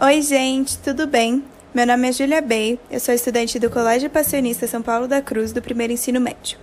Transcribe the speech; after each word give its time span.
Oi, 0.00 0.22
gente, 0.22 0.78
tudo 0.78 1.08
bem? 1.08 1.42
Meu 1.74 1.84
nome 1.84 2.08
é 2.08 2.12
Julia 2.12 2.40
Bey, 2.40 2.78
eu 2.88 3.00
sou 3.00 3.12
estudante 3.12 3.58
do 3.58 3.68
Colégio 3.68 4.08
Passionista 4.08 4.64
São 4.68 4.80
Paulo 4.80 5.08
da 5.08 5.20
Cruz 5.20 5.52
do 5.52 5.60
primeiro 5.60 5.92
ensino 5.92 6.20
médio. 6.20 6.56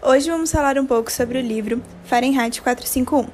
Hoje 0.00 0.30
vamos 0.30 0.50
falar 0.50 0.78
um 0.78 0.86
pouco 0.86 1.12
sobre 1.12 1.36
o 1.36 1.42
livro 1.42 1.82
Fahrenheit 2.04 2.62
451. 2.62 3.26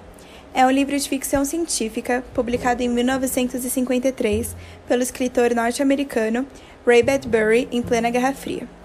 É 0.53 0.67
um 0.67 0.71
livro 0.73 0.99
de 0.99 1.09
ficção 1.09 1.45
científica 1.45 2.25
publicado 2.35 2.83
em 2.83 2.89
1953 2.89 4.57
pelo 4.89 5.03
escritor 5.05 5.55
norte-americano 5.55 6.45
Ray 6.85 7.05
Bradbury 7.05 7.69
em 7.71 7.83
plena 7.83 8.11
Guerra 8.11 8.33
Fria. 8.33 8.76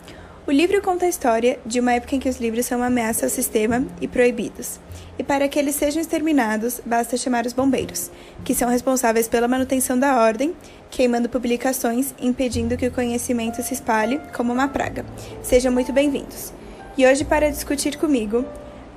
O 0.47 0.51
livro 0.51 0.81
conta 0.81 1.05
a 1.05 1.09
história 1.09 1.59
de 1.63 1.79
uma 1.79 1.93
época 1.93 2.15
em 2.15 2.19
que 2.19 2.27
os 2.27 2.39
livros 2.39 2.65
são 2.65 2.79
uma 2.79 2.87
ameaça 2.87 3.27
ao 3.27 3.29
sistema 3.29 3.85
e 4.01 4.07
proibidos. 4.07 4.79
E 5.19 5.23
para 5.23 5.47
que 5.47 5.59
eles 5.59 5.75
sejam 5.75 6.01
exterminados, 6.01 6.81
basta 6.83 7.15
chamar 7.15 7.45
os 7.45 7.53
bombeiros, 7.53 8.09
que 8.43 8.55
são 8.55 8.67
responsáveis 8.67 9.27
pela 9.27 9.47
manutenção 9.47 9.99
da 9.99 10.19
ordem, 10.19 10.55
queimando 10.89 11.29
publicações, 11.29 12.15
impedindo 12.19 12.75
que 12.75 12.87
o 12.87 12.91
conhecimento 12.91 13.61
se 13.61 13.75
espalhe 13.75 14.19
como 14.35 14.51
uma 14.51 14.67
praga. 14.67 15.05
Sejam 15.43 15.71
muito 15.71 15.93
bem-vindos. 15.93 16.51
E 16.97 17.05
hoje, 17.05 17.23
para 17.23 17.51
discutir 17.51 17.97
comigo, 17.97 18.43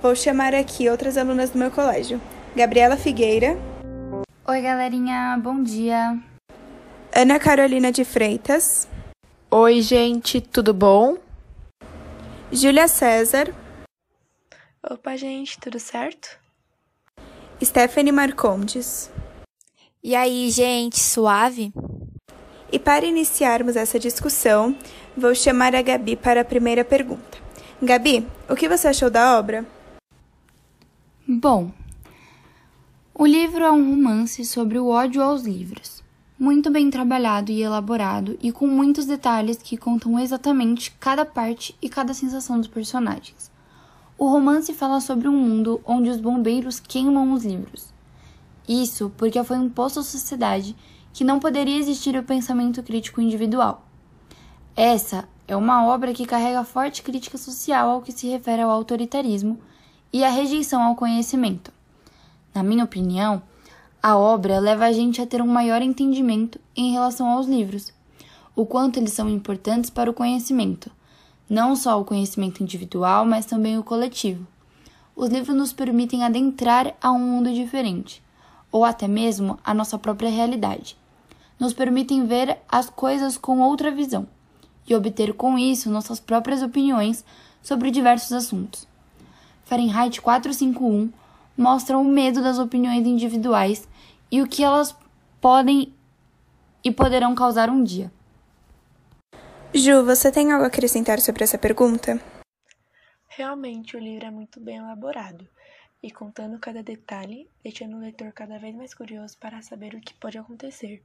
vou 0.00 0.16
chamar 0.16 0.54
aqui 0.54 0.88
outras 0.88 1.18
alunas 1.18 1.50
do 1.50 1.58
meu 1.58 1.70
colégio. 1.70 2.18
Gabriela 2.56 2.96
Figueira. 2.96 3.58
Oi, 4.48 4.62
galerinha, 4.62 5.38
bom 5.42 5.62
dia. 5.62 6.19
Ana 7.14 7.38
Carolina 7.38 7.92
de 7.92 8.02
Freitas. 8.02 8.88
Oi, 9.50 9.82
gente, 9.82 10.41
tudo 10.41 10.72
bom? 10.72 11.19
Júlia 12.55 12.86
César. 12.86 13.52
Opa, 14.88 15.16
gente, 15.16 15.58
tudo 15.58 15.80
certo? 15.80 16.38
Stephanie 17.60 18.12
Marcondes. 18.12 19.10
E 20.00 20.14
aí, 20.14 20.48
gente, 20.52 21.00
suave? 21.00 21.72
E 22.70 22.78
para 22.78 23.05
iniciarmos 23.05 23.75
essa 23.75 23.98
discussão, 23.98 24.78
vou 25.16 25.34
chamar 25.34 25.75
a 25.75 25.82
Gabi 25.82 26.14
para 26.14 26.42
a 26.42 26.44
primeira 26.44 26.84
pergunta. 26.84 27.38
Gabi, 27.82 28.25
o 28.48 28.55
que 28.55 28.69
você 28.69 28.86
achou 28.86 29.10
da 29.10 29.36
obra? 29.36 29.66
Bom, 31.27 31.72
o 33.12 33.27
livro 33.27 33.64
é 33.64 33.72
um 33.72 33.91
romance 33.91 34.44
sobre 34.44 34.78
o 34.78 34.86
ódio 34.86 35.20
aos 35.20 35.42
livros 35.42 36.03
muito 36.38 36.70
bem 36.70 36.90
trabalhado 36.90 37.52
e 37.52 37.62
elaborado 37.62 38.36
e 38.42 38.50
com 38.50 38.66
muitos 38.66 39.06
detalhes 39.06 39.56
que 39.58 39.77
contam 39.77 40.18
exatamente 40.18 40.91
cada 40.98 41.24
parte 41.24 41.76
e 41.80 41.88
cada 41.88 42.12
sensação 42.12 42.58
dos 42.58 42.68
personagens. 42.68 43.50
O 44.18 44.28
romance 44.28 44.72
fala 44.72 45.00
sobre 45.00 45.28
um 45.28 45.36
mundo 45.36 45.80
onde 45.84 46.10
os 46.10 46.20
bombeiros 46.20 46.80
queimam 46.80 47.32
os 47.32 47.44
livros. 47.44 47.92
Isso 48.68 49.12
porque 49.16 49.42
foi 49.44 49.58
imposto 49.58 50.00
à 50.00 50.02
sociedade 50.02 50.74
que 51.12 51.24
não 51.24 51.38
poderia 51.38 51.78
existir 51.78 52.16
o 52.16 52.22
pensamento 52.22 52.82
crítico 52.82 53.20
individual. 53.20 53.86
Essa 54.76 55.28
é 55.46 55.54
uma 55.54 55.86
obra 55.86 56.12
que 56.12 56.26
carrega 56.26 56.64
forte 56.64 57.02
crítica 57.02 57.38
social 57.38 57.91
ao 57.91 58.02
que 58.02 58.10
se 58.10 58.28
refere 58.28 58.62
ao 58.62 58.70
autoritarismo 58.70 59.60
e 60.12 60.24
à 60.24 60.30
rejeição 60.30 60.82
ao 60.82 60.96
conhecimento. 60.96 61.72
Na 62.52 62.62
minha 62.62 62.84
opinião, 62.84 63.42
a 64.05 64.19
obra 64.19 64.58
leva 64.58 64.84
a 64.84 64.92
gente 64.92 65.22
a 65.22 65.27
ter 65.27 65.41
um 65.41 65.47
maior 65.47 65.80
entendimento 65.80 66.60
em 66.77 66.92
relação 66.92 67.27
aos 67.27 67.47
livros, 67.47 67.91
o 68.55 68.66
quanto 68.66 68.98
eles 68.98 69.14
são 69.14 69.30
importantes 69.30 69.88
para 69.88 70.10
o 70.10 70.12
conhecimento, 70.12 70.91
não 71.48 71.75
só 71.75 71.98
o 71.98 72.04
conhecimento 72.04 72.62
individual, 72.62 73.25
mas 73.25 73.47
também 73.47 73.78
o 73.78 73.82
coletivo. 73.82 74.47
Os 75.16 75.31
livros 75.31 75.56
nos 75.56 75.72
permitem 75.72 76.22
adentrar 76.22 76.94
a 77.00 77.10
um 77.12 77.19
mundo 77.19 77.50
diferente, 77.50 78.22
ou 78.70 78.84
até 78.84 79.09
mesmo 79.09 79.59
a 79.65 79.72
nossa 79.72 79.98
própria 79.98 80.28
realidade. 80.28 80.98
Nos 81.59 81.72
permitem 81.72 82.26
ver 82.26 82.59
as 82.69 82.91
coisas 82.91 83.38
com 83.38 83.60
outra 83.60 83.91
visão 83.91 84.26
e 84.86 84.94
obter 84.94 85.32
com 85.32 85.59
isso 85.59 85.88
nossas 85.88 86.21
próprias 86.21 86.60
opiniões 86.60 87.25
sobre 87.62 87.91
diversos 87.91 88.32
assuntos. 88.32 88.86
Fahrenheit 89.65 90.21
451 90.21 91.10
mostra 91.56 91.97
o 91.97 92.04
medo 92.04 92.42
das 92.42 92.59
opiniões 92.59 93.06
individuais 93.06 93.88
e 94.34 94.43
o 94.43 94.49
que 94.49 94.65
elas 94.65 94.97
podem 95.41 95.95
e 96.83 96.91
poderão 96.91 97.37
causar 97.37 97.71
um 97.71 97.84
dia. 97.84 98.11
Ju, 99.72 100.05
você 100.05 100.33
tem 100.33 100.50
algo 100.50 100.65
a 100.65 100.67
acrescentar 100.67 101.21
sobre 101.21 101.45
essa 101.45 101.56
pergunta? 101.56 102.21
Realmente, 103.28 103.97
o 103.97 104.00
livro 104.00 104.27
é 104.27 104.33
muito 104.33 104.59
bem 104.59 104.78
elaborado 104.78 105.49
e 106.03 106.11
contando 106.11 106.59
cada 106.59 106.83
detalhe, 106.83 107.49
deixando 107.62 107.97
o 107.97 108.00
leitor 108.00 108.33
cada 108.33 108.59
vez 108.59 108.75
mais 108.75 108.93
curioso 108.93 109.39
para 109.39 109.62
saber 109.62 109.95
o 109.95 110.00
que 110.00 110.15
pode 110.15 110.37
acontecer. 110.37 111.01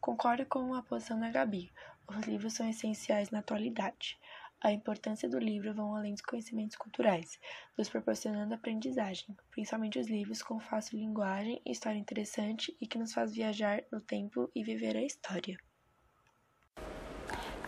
Concordo 0.00 0.46
com 0.46 0.72
a 0.72 0.80
posição 0.80 1.20
da 1.20 1.30
Gabi. 1.30 1.70
Os 2.08 2.26
livros 2.26 2.54
são 2.54 2.66
essenciais 2.66 3.28
na 3.28 3.40
atualidade. 3.40 4.16
A 4.64 4.72
importância 4.72 5.28
do 5.28 5.38
livro 5.38 5.74
vão 5.74 5.94
além 5.94 6.14
dos 6.14 6.22
conhecimentos 6.22 6.74
culturais, 6.74 7.38
nos 7.76 7.90
proporcionando 7.90 8.54
aprendizagem, 8.54 9.36
principalmente 9.50 9.98
os 9.98 10.08
livros 10.08 10.42
com 10.42 10.58
fácil 10.58 10.98
linguagem, 10.98 11.60
história 11.66 11.98
interessante 11.98 12.74
e 12.80 12.86
que 12.86 12.96
nos 12.96 13.12
faz 13.12 13.34
viajar 13.34 13.84
no 13.92 14.00
tempo 14.00 14.50
e 14.54 14.64
viver 14.64 14.96
a 14.96 15.02
história. 15.02 15.58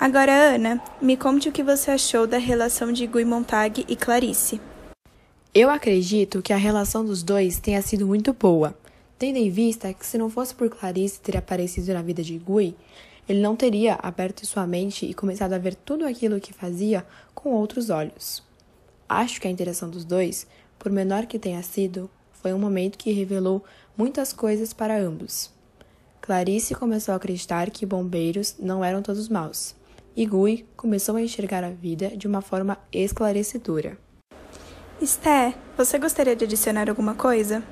Agora, 0.00 0.32
Ana, 0.54 0.82
me 0.98 1.18
conte 1.18 1.50
o 1.50 1.52
que 1.52 1.62
você 1.62 1.90
achou 1.90 2.26
da 2.26 2.38
relação 2.38 2.90
de 2.90 3.06
Guy 3.06 3.26
Montag 3.26 3.84
e 3.86 3.94
Clarice. 3.94 4.58
Eu 5.54 5.68
acredito 5.68 6.40
que 6.40 6.52
a 6.54 6.56
relação 6.56 7.04
dos 7.04 7.22
dois 7.22 7.60
tenha 7.60 7.82
sido 7.82 8.06
muito 8.06 8.32
boa, 8.32 8.74
tendo 9.18 9.36
em 9.36 9.50
vista 9.50 9.92
que 9.92 10.06
se 10.06 10.16
não 10.16 10.30
fosse 10.30 10.54
por 10.54 10.70
Clarice 10.70 11.20
ter 11.20 11.36
aparecido 11.36 11.92
na 11.92 12.00
vida 12.00 12.22
de 12.22 12.38
Guy, 12.38 12.74
ele 13.28 13.40
não 13.40 13.56
teria 13.56 13.98
aberto 14.02 14.46
sua 14.46 14.66
mente 14.66 15.06
e 15.06 15.14
começado 15.14 15.52
a 15.52 15.58
ver 15.58 15.74
tudo 15.74 16.06
aquilo 16.06 16.40
que 16.40 16.52
fazia 16.52 17.06
com 17.34 17.50
outros 17.50 17.90
olhos. 17.90 18.42
Acho 19.08 19.40
que 19.40 19.48
a 19.48 19.50
interação 19.50 19.90
dos 19.90 20.04
dois, 20.04 20.46
por 20.78 20.90
menor 20.90 21.26
que 21.26 21.38
tenha 21.38 21.62
sido, 21.62 22.10
foi 22.32 22.52
um 22.52 22.58
momento 22.58 22.98
que 22.98 23.12
revelou 23.12 23.64
muitas 23.96 24.32
coisas 24.32 24.72
para 24.72 24.98
ambos. 24.98 25.50
Clarice 26.20 26.74
começou 26.74 27.12
a 27.12 27.16
acreditar 27.16 27.70
que 27.70 27.86
bombeiros 27.86 28.56
não 28.58 28.84
eram 28.84 29.02
todos 29.02 29.28
maus, 29.28 29.74
e 30.16 30.26
Gui 30.26 30.66
começou 30.76 31.16
a 31.16 31.22
enxergar 31.22 31.62
a 31.62 31.70
vida 31.70 32.08
de 32.16 32.26
uma 32.26 32.40
forma 32.40 32.78
esclarecedora. 32.92 33.98
Esté, 35.00 35.54
você 35.76 35.98
gostaria 35.98 36.34
de 36.34 36.44
adicionar 36.44 36.88
alguma 36.88 37.14
coisa? 37.14 37.62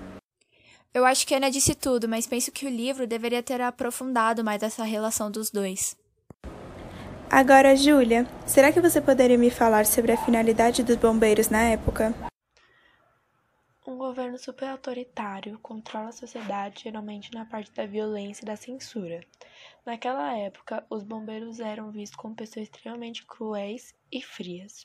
Eu 0.94 1.04
acho 1.04 1.26
que 1.26 1.34
Ana 1.34 1.50
disse 1.50 1.74
tudo, 1.74 2.08
mas 2.08 2.24
penso 2.24 2.52
que 2.52 2.66
o 2.66 2.70
livro 2.70 3.04
deveria 3.04 3.42
ter 3.42 3.60
aprofundado 3.60 4.44
mais 4.44 4.62
essa 4.62 4.84
relação 4.84 5.28
dos 5.28 5.50
dois. 5.50 5.96
Agora, 7.28 7.74
Júlia, 7.74 8.28
será 8.46 8.72
que 8.72 8.80
você 8.80 9.00
poderia 9.00 9.36
me 9.36 9.50
falar 9.50 9.86
sobre 9.86 10.12
a 10.12 10.16
finalidade 10.16 10.84
dos 10.84 10.94
bombeiros 10.94 11.48
na 11.48 11.64
época? 11.64 12.14
Um 13.84 13.98
governo 13.98 14.38
super 14.38 14.68
autoritário 14.68 15.58
controla 15.58 16.10
a 16.10 16.12
sociedade 16.12 16.84
geralmente 16.84 17.34
na 17.34 17.44
parte 17.44 17.72
da 17.72 17.86
violência 17.86 18.44
e 18.44 18.46
da 18.46 18.54
censura. 18.54 19.20
Naquela 19.84 20.38
época, 20.38 20.86
os 20.88 21.02
bombeiros 21.02 21.58
eram 21.58 21.90
vistos 21.90 22.16
como 22.16 22.36
pessoas 22.36 22.66
extremamente 22.66 23.26
cruéis 23.26 23.92
e 24.12 24.22
frias. 24.22 24.84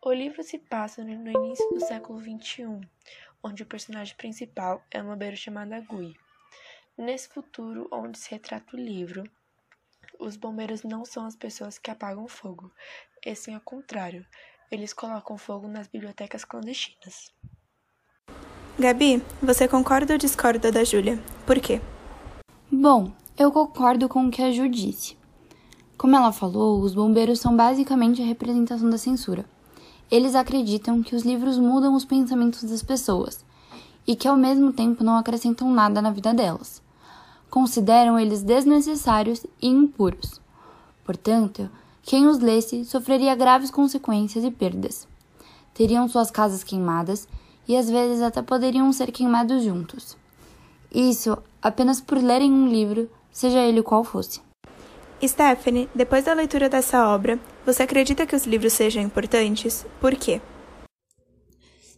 O 0.00 0.12
livro 0.12 0.42
se 0.42 0.58
passa 0.58 1.02
no 1.02 1.30
início 1.30 1.68
do 1.70 1.80
século 1.80 2.20
XXI, 2.20 2.80
onde 3.42 3.62
o 3.62 3.66
personagem 3.66 4.16
principal 4.16 4.82
é 4.90 5.02
uma 5.02 5.16
beira 5.16 5.36
chamada 5.36 5.80
Gui. 5.80 6.16
Nesse 6.96 7.28
futuro, 7.28 7.88
onde 7.90 8.18
se 8.18 8.30
retrata 8.30 8.76
o 8.76 8.80
livro, 8.80 9.24
os 10.20 10.36
bombeiros 10.36 10.82
não 10.84 11.04
são 11.04 11.26
as 11.26 11.34
pessoas 11.34 11.78
que 11.78 11.90
apagam 11.90 12.28
fogo, 12.28 12.70
e 13.24 13.34
sim 13.34 13.54
ao 13.54 13.60
contrário, 13.60 14.24
eles 14.70 14.92
colocam 14.92 15.36
fogo 15.36 15.66
nas 15.66 15.88
bibliotecas 15.88 16.44
clandestinas. 16.44 17.32
Gabi, 18.78 19.22
você 19.42 19.68
concorda 19.68 20.14
ou 20.14 20.18
discorda 20.18 20.72
da 20.72 20.84
Júlia? 20.84 21.18
Por 21.46 21.60
quê? 21.60 21.80
Bom, 22.70 23.12
eu 23.38 23.52
concordo 23.52 24.08
com 24.08 24.26
o 24.26 24.30
que 24.30 24.42
a 24.42 24.50
Ju 24.50 24.68
disse. 24.68 25.16
Como 25.98 26.16
ela 26.16 26.32
falou, 26.32 26.80
os 26.80 26.94
bombeiros 26.94 27.38
são 27.38 27.54
basicamente 27.56 28.22
a 28.22 28.24
representação 28.24 28.88
da 28.88 28.98
censura. 28.98 29.44
Eles 30.12 30.34
acreditam 30.34 31.02
que 31.02 31.16
os 31.16 31.22
livros 31.22 31.56
mudam 31.56 31.94
os 31.94 32.04
pensamentos 32.04 32.62
das 32.64 32.82
pessoas 32.82 33.42
e 34.06 34.14
que 34.14 34.28
ao 34.28 34.36
mesmo 34.36 34.70
tempo 34.70 35.02
não 35.02 35.16
acrescentam 35.16 35.72
nada 35.72 36.02
na 36.02 36.10
vida 36.10 36.34
delas. 36.34 36.82
Consideram 37.48 38.18
eles 38.18 38.42
desnecessários 38.42 39.46
e 39.60 39.68
impuros. 39.68 40.38
Portanto, 41.02 41.70
quem 42.02 42.26
os 42.26 42.40
lesse 42.40 42.84
sofreria 42.84 43.34
graves 43.34 43.70
consequências 43.70 44.44
e 44.44 44.50
perdas. 44.50 45.08
Teriam 45.72 46.06
suas 46.06 46.30
casas 46.30 46.62
queimadas 46.62 47.26
e 47.66 47.74
às 47.74 47.88
vezes 47.88 48.20
até 48.20 48.42
poderiam 48.42 48.92
ser 48.92 49.10
queimados 49.12 49.64
juntos. 49.64 50.14
Isso 50.94 51.38
apenas 51.62 52.02
por 52.02 52.18
lerem 52.18 52.52
um 52.52 52.68
livro, 52.68 53.08
seja 53.30 53.60
ele 53.60 53.82
qual 53.82 54.04
fosse. 54.04 54.42
Stephanie, 55.26 55.88
depois 55.94 56.24
da 56.26 56.34
leitura 56.34 56.68
dessa 56.68 57.08
obra, 57.08 57.40
você 57.64 57.82
acredita 57.82 58.26
que 58.26 58.36
os 58.36 58.44
livros 58.44 58.72
sejam 58.72 59.02
importantes? 59.02 59.86
Por 60.00 60.14
quê? 60.14 60.40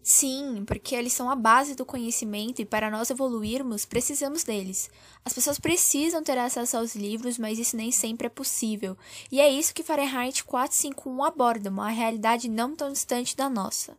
Sim, 0.07 0.65
porque 0.67 0.95
eles 0.95 1.15
são 1.15 1.31
a 1.31 1.35
base 1.35 1.75
do 1.75 1.87
conhecimento 1.87 2.61
e 2.61 2.67
para 2.67 2.91
nós 2.91 3.09
evoluirmos, 3.09 3.87
precisamos 3.87 4.45
deles. 4.45 4.91
As 5.25 5.33
pessoas 5.33 5.59
precisam 5.59 6.23
ter 6.23 6.37
acesso 6.37 6.77
aos 6.77 6.95
livros, 6.95 7.39
mas 7.39 7.59
isso 7.59 7.75
nem 7.75 7.91
sempre 7.91 8.27
é 8.27 8.31
possível. 8.31 8.99
E 9.33 9.41
é 9.41 9.49
isso 9.49 9.73
que 9.73 9.83
Fahrenheit 9.83 10.45
451 10.45 11.25
aborda, 11.25 11.71
uma 11.71 11.89
realidade 11.89 12.51
não 12.51 12.77
tão 12.77 12.93
distante 12.93 13.35
da 13.35 13.49
nossa. 13.49 13.97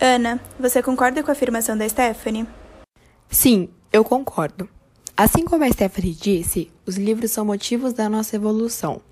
Ana, 0.00 0.40
você 0.60 0.80
concorda 0.80 1.24
com 1.24 1.30
a 1.30 1.32
afirmação 1.32 1.76
da 1.76 1.88
Stephanie? 1.88 2.46
Sim, 3.28 3.68
eu 3.92 4.04
concordo. 4.04 4.68
Assim 5.16 5.44
como 5.44 5.64
a 5.64 5.70
Stephanie 5.72 6.14
disse, 6.14 6.70
os 6.86 6.96
livros 6.96 7.32
são 7.32 7.44
motivos 7.44 7.92
da 7.92 8.08
nossa 8.08 8.36
evolução. 8.36 9.02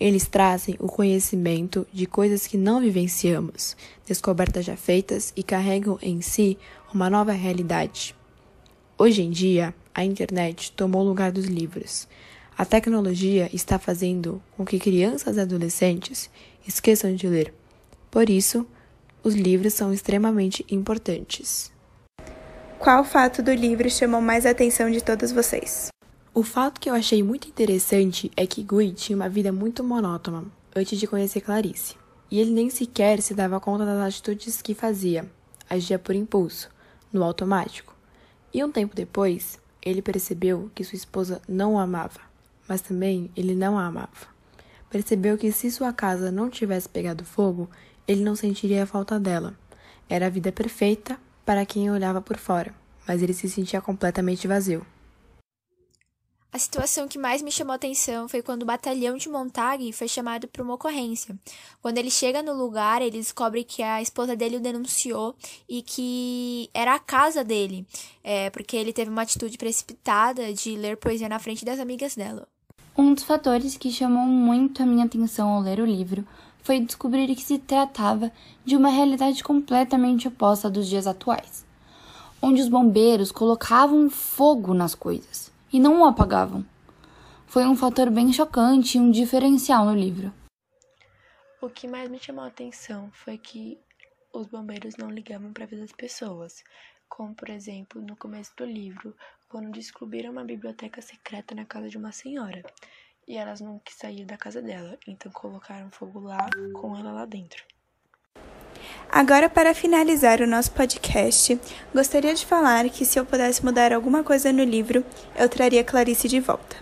Eles 0.00 0.26
trazem 0.26 0.76
o 0.78 0.86
conhecimento 0.86 1.86
de 1.92 2.06
coisas 2.06 2.46
que 2.46 2.56
não 2.56 2.80
vivenciamos, 2.80 3.76
descobertas 4.06 4.64
já 4.64 4.74
feitas 4.74 5.30
e 5.36 5.42
carregam 5.42 5.98
em 6.00 6.22
si 6.22 6.56
uma 6.92 7.10
nova 7.10 7.32
realidade. 7.32 8.16
Hoje 8.96 9.22
em 9.22 9.30
dia, 9.30 9.74
a 9.94 10.02
internet 10.02 10.72
tomou 10.72 11.02
o 11.02 11.08
lugar 11.08 11.30
dos 11.30 11.44
livros. 11.44 12.08
A 12.56 12.64
tecnologia 12.64 13.50
está 13.52 13.78
fazendo 13.78 14.42
com 14.56 14.64
que 14.64 14.78
crianças 14.78 15.36
e 15.36 15.40
adolescentes 15.40 16.30
esqueçam 16.66 17.14
de 17.14 17.28
ler. 17.28 17.52
Por 18.10 18.30
isso, 18.30 18.66
os 19.22 19.34
livros 19.34 19.74
são 19.74 19.92
extremamente 19.92 20.64
importantes. 20.70 21.70
Qual 22.78 23.04
fato 23.04 23.42
do 23.42 23.52
livro 23.52 23.90
chamou 23.90 24.22
mais 24.22 24.46
a 24.46 24.50
atenção 24.50 24.90
de 24.90 25.02
todos 25.02 25.30
vocês? 25.30 25.90
O 26.32 26.44
fato 26.44 26.80
que 26.80 26.88
eu 26.88 26.94
achei 26.94 27.24
muito 27.24 27.48
interessante 27.48 28.30
é 28.36 28.46
que 28.46 28.62
Gui 28.62 28.92
tinha 28.92 29.16
uma 29.16 29.28
vida 29.28 29.50
muito 29.50 29.82
monótona 29.82 30.44
antes 30.74 30.96
de 30.96 31.08
conhecer 31.08 31.40
Clarice, 31.40 31.96
e 32.30 32.38
ele 32.38 32.52
nem 32.52 32.70
sequer 32.70 33.20
se 33.20 33.34
dava 33.34 33.58
conta 33.58 33.84
das 33.84 33.98
atitudes 33.98 34.62
que 34.62 34.72
fazia, 34.72 35.28
agia 35.68 35.98
por 35.98 36.14
impulso, 36.14 36.70
no 37.12 37.24
automático. 37.24 37.96
E 38.54 38.62
um 38.62 38.70
tempo 38.70 38.94
depois, 38.94 39.58
ele 39.82 40.00
percebeu 40.00 40.70
que 40.72 40.84
sua 40.84 40.94
esposa 40.94 41.42
não 41.48 41.74
o 41.74 41.78
amava, 41.80 42.20
mas 42.68 42.80
também 42.80 43.28
ele 43.36 43.56
não 43.56 43.76
a 43.76 43.86
amava. 43.86 44.28
Percebeu 44.88 45.36
que 45.36 45.50
se 45.50 45.68
sua 45.68 45.92
casa 45.92 46.30
não 46.30 46.48
tivesse 46.48 46.88
pegado 46.88 47.24
fogo, 47.24 47.68
ele 48.06 48.22
não 48.22 48.36
sentiria 48.36 48.84
a 48.84 48.86
falta 48.86 49.18
dela. 49.18 49.58
Era 50.08 50.26
a 50.26 50.30
vida 50.30 50.52
perfeita 50.52 51.18
para 51.44 51.66
quem 51.66 51.90
olhava 51.90 52.20
por 52.20 52.36
fora, 52.36 52.72
mas 53.04 53.20
ele 53.20 53.34
se 53.34 53.50
sentia 53.50 53.80
completamente 53.80 54.46
vazio. 54.46 54.86
A 56.52 56.58
situação 56.58 57.06
que 57.06 57.16
mais 57.16 57.42
me 57.42 57.52
chamou 57.52 57.72
a 57.72 57.76
atenção 57.76 58.28
foi 58.28 58.42
quando 58.42 58.64
o 58.64 58.66
batalhão 58.66 59.16
de 59.16 59.28
Montague 59.28 59.92
foi 59.92 60.08
chamado 60.08 60.48
para 60.48 60.64
uma 60.64 60.74
ocorrência. 60.74 61.38
Quando 61.80 61.98
ele 61.98 62.10
chega 62.10 62.42
no 62.42 62.52
lugar, 62.52 63.00
ele 63.00 63.18
descobre 63.18 63.62
que 63.62 63.84
a 63.84 64.02
esposa 64.02 64.34
dele 64.34 64.56
o 64.56 64.60
denunciou 64.60 65.36
e 65.68 65.80
que 65.80 66.68
era 66.74 66.96
a 66.96 66.98
casa 66.98 67.44
dele, 67.44 67.86
é, 68.24 68.50
porque 68.50 68.76
ele 68.76 68.92
teve 68.92 69.12
uma 69.12 69.22
atitude 69.22 69.56
precipitada 69.56 70.52
de 70.52 70.74
ler 70.74 70.96
poesia 70.96 71.28
na 71.28 71.38
frente 71.38 71.64
das 71.64 71.78
amigas 71.78 72.16
dela. 72.16 72.48
Um 72.98 73.14
dos 73.14 73.22
fatores 73.22 73.76
que 73.76 73.92
chamou 73.92 74.26
muito 74.26 74.82
a 74.82 74.86
minha 74.86 75.04
atenção 75.04 75.50
ao 75.50 75.60
ler 75.60 75.78
o 75.78 75.86
livro 75.86 76.26
foi 76.64 76.80
descobrir 76.80 77.32
que 77.36 77.44
se 77.44 77.58
tratava 77.58 78.32
de 78.64 78.74
uma 78.74 78.90
realidade 78.90 79.44
completamente 79.44 80.26
oposta 80.26 80.68
dos 80.68 80.88
dias 80.88 81.06
atuais, 81.06 81.64
onde 82.42 82.60
os 82.60 82.68
bombeiros 82.68 83.30
colocavam 83.30 84.10
fogo 84.10 84.74
nas 84.74 84.96
coisas 84.96 85.49
e 85.72 85.78
não 85.78 86.00
o 86.00 86.04
apagavam. 86.04 86.64
Foi 87.46 87.64
um 87.64 87.76
fator 87.76 88.10
bem 88.10 88.32
chocante 88.32 88.96
e 88.96 89.00
um 89.00 89.10
diferencial 89.10 89.84
no 89.84 89.94
livro. 89.94 90.32
O 91.60 91.68
que 91.68 91.86
mais 91.88 92.08
me 92.08 92.18
chamou 92.18 92.44
a 92.44 92.48
atenção 92.48 93.10
foi 93.12 93.36
que 93.36 93.78
os 94.32 94.46
bombeiros 94.46 94.96
não 94.96 95.10
ligavam 95.10 95.52
para 95.52 95.64
a 95.64 95.66
vida 95.66 95.82
das 95.82 95.92
pessoas, 95.92 96.62
como 97.08 97.34
por 97.34 97.50
exemplo 97.50 98.00
no 98.00 98.16
começo 98.16 98.52
do 98.56 98.64
livro, 98.64 99.16
quando 99.48 99.70
descobriram 99.72 100.30
uma 100.30 100.44
biblioteca 100.44 101.02
secreta 101.02 101.54
na 101.54 101.64
casa 101.64 101.88
de 101.88 101.98
uma 101.98 102.12
senhora 102.12 102.62
e 103.26 103.36
elas 103.36 103.60
não 103.60 103.78
quis 103.80 103.96
sair 103.96 104.24
da 104.24 104.36
casa 104.36 104.62
dela, 104.62 104.98
então 105.06 105.30
colocaram 105.32 105.90
fogo 105.90 106.20
lá 106.20 106.48
com 106.74 106.96
ela 106.96 107.12
lá 107.12 107.24
dentro. 107.24 107.64
Agora, 109.12 109.48
para 109.48 109.74
finalizar 109.74 110.40
o 110.40 110.46
nosso 110.46 110.70
podcast, 110.70 111.58
gostaria 111.92 112.32
de 112.32 112.46
falar 112.46 112.88
que 112.88 113.04
se 113.04 113.18
eu 113.18 113.26
pudesse 113.26 113.64
mudar 113.64 113.92
alguma 113.92 114.22
coisa 114.22 114.52
no 114.52 114.62
livro, 114.62 115.04
eu 115.36 115.48
traria 115.48 115.82
Clarice 115.82 116.28
de 116.28 116.38
volta. 116.38 116.76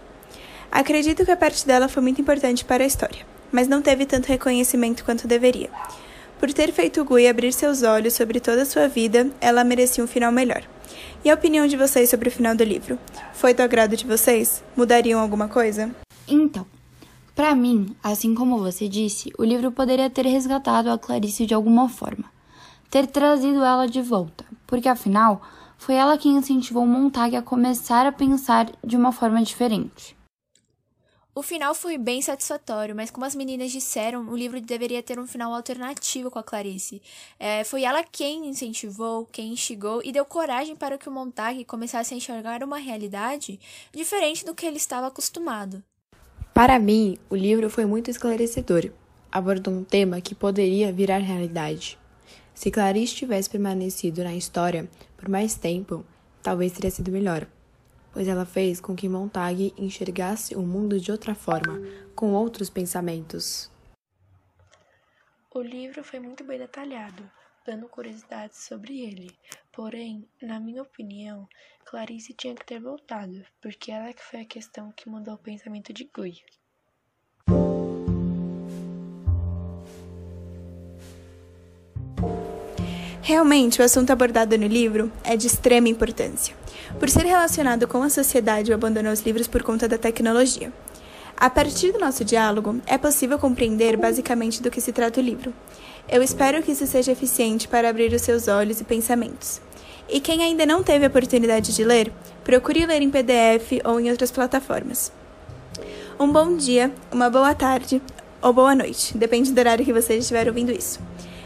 Acredito 0.71 1.25
que 1.25 1.31
a 1.31 1.37
parte 1.37 1.67
dela 1.67 1.89
foi 1.89 2.03
muito 2.03 2.21
importante 2.21 2.67
para 2.67 2.85
a 2.85 2.87
história, 2.87 3.27
mas 3.51 3.67
não 3.67 3.81
teve 3.81 4.05
tanto 4.05 4.29
reconhecimento 4.29 5.05
quanto 5.05 5.27
deveria. 5.27 5.71
Por 6.39 6.53
ter 6.53 6.71
feito 6.71 7.03
Gui 7.03 7.27
abrir 7.27 7.51
seus 7.51 7.83
olhos 7.83 8.13
sobre 8.13 8.41
toda 8.41 8.61
a 8.63 8.67
sua 8.67 8.89
vida, 8.89 9.31
ela 9.41 9.65
merecia 9.65 10.05
um 10.05 10.07
final 10.07 10.31
melhor. 10.31 10.63
E 11.25 11.31
a 11.31 11.35
opinião 11.35 11.67
de 11.67 11.79
vocês 11.79 12.11
sobre 12.11 12.29
o 12.29 12.33
final 12.33 12.55
do 12.55 12.63
livro? 12.63 12.99
Foi 13.33 13.55
do 13.55 13.63
agrado 13.63 13.97
de 13.97 14.07
vocês? 14.07 14.63
Mudariam 14.77 15.19
alguma 15.19 15.49
coisa? 15.49 15.91
Então, 16.29 16.67
para 17.39 17.55
mim, 17.55 17.95
assim 18.03 18.35
como 18.35 18.59
você 18.59 18.89
disse, 18.89 19.33
o 19.39 19.45
livro 19.45 19.71
poderia 19.71 20.11
ter 20.11 20.27
resgatado 20.27 20.91
a 20.91 20.99
Clarice 20.99 21.47
de 21.47 21.55
alguma 21.55 21.89
forma, 21.89 22.25
ter 22.91 23.07
trazido 23.07 23.63
ela 23.63 23.87
de 23.87 24.03
volta, 24.03 24.45
porque 24.67 24.89
afinal 24.89 25.41
foi 25.79 25.95
ela 25.95 26.19
quem 26.19 26.33
incentivou 26.33 26.85
Montag 26.85 27.37
a 27.37 27.41
começar 27.41 28.07
a 28.07 28.11
pensar 28.11 28.73
de 28.85 28.97
uma 28.97 29.13
forma 29.13 29.41
diferente. 29.41 30.17
O 31.33 31.41
final 31.41 31.77
foi 31.77 31.97
bem 31.97 32.21
satisfatório, 32.21 32.97
mas 32.97 33.09
como 33.09 33.25
as 33.25 33.37
meninas 33.37 33.71
disseram, 33.71 34.29
o 34.29 34.37
livro 34.37 34.61
deveria 34.61 35.01
ter 35.01 35.21
um 35.21 35.27
final 35.29 35.55
alternativo 35.55 36.33
com 36.33 36.41
a 36.41 36.43
Clarice. 36.43 37.01
É, 37.39 37.63
foi 37.63 37.85
ela 37.85 38.03
quem 38.03 38.49
incentivou, 38.49 39.25
quem 39.27 39.53
instigou 39.53 40.03
e 40.03 40.11
deu 40.11 40.25
coragem 40.25 40.75
para 40.75 40.99
que 40.99 41.09
o 41.09 41.13
Montag 41.13 41.65
começasse 41.67 42.13
a 42.13 42.17
enxergar 42.17 42.65
uma 42.65 42.79
realidade 42.79 43.61
diferente 43.93 44.45
do 44.45 44.57
que 44.57 44.67
ele 44.67 44.79
estava 44.79 45.07
acostumado. 45.07 45.85
Para 46.53 46.79
mim, 46.79 47.19
o 47.31 47.37
livro 47.37 47.71
foi 47.71 47.85
muito 47.85 48.11
esclarecedor. 48.11 48.91
Abordou 49.31 49.73
um 49.73 49.85
tema 49.85 50.21
que 50.21 50.35
poderia 50.35 50.93
virar 50.93 51.19
realidade. 51.19 51.99
Se 52.55 52.71
Clarice 52.71 53.15
tivesse 53.15 53.49
permanecido 53.49 54.25
na 54.25 54.35
história 54.35 54.89
por 55.17 55.29
mais 55.29 55.55
tempo, 55.55 56.05
talvez 56.43 56.73
teria 56.73 56.91
sido 56.91 57.13
melhor, 57.13 57.47
pois 58.13 58.27
ela 58.27 58.45
fez 58.45 58.81
com 58.81 58.97
que 58.97 59.09
Montague 59.09 59.73
enxergasse 59.79 60.57
o 60.57 60.63
mundo 60.63 60.99
de 60.99 61.13
outra 61.13 61.35
forma, 61.35 61.81
com 62.17 62.33
outros 62.33 62.69
pensamentos. 62.69 63.71
O 65.55 65.61
livro 65.61 66.03
foi 66.03 66.19
muito 66.19 66.43
bem 66.43 66.59
detalhado, 66.59 67.23
dando 67.69 67.87
curiosidades 67.87 68.65
sobre 68.65 69.01
ele. 69.03 69.31
Porém, 69.71 70.27
na 70.41 70.59
minha 70.59 70.81
opinião, 70.81 71.47
Clarice 71.85 72.33
tinha 72.33 72.55
que 72.55 72.65
ter 72.65 72.81
voltado, 72.81 73.45
porque 73.61 73.93
ela 73.93 74.11
que 74.11 74.25
foi 74.25 74.41
a 74.41 74.47
questão 74.47 74.91
que 74.97 75.07
mudou 75.07 75.35
o 75.35 75.39
pensamento 75.39 75.93
de 75.93 76.05
Gui. 76.05 76.43
Realmente, 83.21 83.83
o 83.83 83.85
assunto 83.85 84.11
abordado 84.11 84.57
no 84.57 84.67
livro 84.67 85.13
é 85.23 85.37
de 85.37 85.47
extrema 85.47 85.91
importância, 85.91 86.57
por 86.99 87.11
ser 87.11 87.27
relacionado 87.27 87.87
com 87.87 88.03
a 88.03 88.09
sociedade 88.09 88.69
que 88.69 88.73
abandonou 88.73 89.13
os 89.13 89.21
livros 89.21 89.47
por 89.47 89.63
conta 89.63 89.87
da 89.87 89.99
tecnologia. 89.99 90.73
A 91.37 91.51
partir 91.51 91.93
do 91.93 92.01
nosso 92.01 92.25
diálogo, 92.25 92.81
é 92.87 92.97
possível 92.97 93.39
compreender 93.39 93.99
basicamente 93.99 94.63
do 94.63 94.71
que 94.71 94.81
se 94.81 94.91
trata 94.91 95.21
o 95.21 95.23
livro. 95.23 95.53
Eu 96.11 96.23
espero 96.23 96.63
que 96.63 96.73
isso 96.73 96.87
seja 96.87 97.13
eficiente 97.13 97.69
para 97.69 97.91
abrir 97.91 98.15
os 98.15 98.23
seus 98.23 98.49
olhos 98.49 98.81
e 98.81 98.85
pensamentos. 98.85 99.61
E 100.09 100.21
quem 100.21 100.43
ainda 100.43 100.65
não 100.65 100.83
teve 100.83 101.05
a 101.05 101.09
oportunidade 101.09 101.75
de 101.75 101.85
ler, 101.85 102.11
procure 102.43 102.87
ler 102.87 103.03
em 103.03 103.11
PDF 103.11 103.85
ou 103.85 104.01
em 104.01 104.11
outras 104.11 104.31
plataformas. 104.31 105.13
Um 106.19 106.33
bom 106.33 106.57
dia, 106.57 106.91
uma 107.13 107.29
boa 107.29 107.55
tarde 107.55 108.01
ou 108.41 108.55
boa 108.55 108.75
noite, 108.75 109.17
depende 109.19 109.53
do 109.53 109.59
horário 109.59 109.85
que 109.85 109.93
vocês 109.93 110.25
estiverem 110.25 110.49
ouvindo 110.49 110.73
isso. 110.73 110.99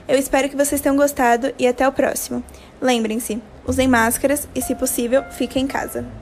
Eu 0.07 0.17
espero 0.17 0.49
que 0.49 0.57
vocês 0.57 0.81
tenham 0.81 0.97
gostado 0.97 1.53
e 1.59 1.67
até 1.67 1.87
o 1.87 1.93
próximo. 1.93 2.43
Lembrem-se, 2.81 3.43
usem 3.67 3.89
máscaras 3.89 4.49
e, 4.55 4.63
se 4.63 4.77
possível, 4.77 5.25
fiquem 5.33 5.65
em 5.65 5.67
casa. 5.67 6.22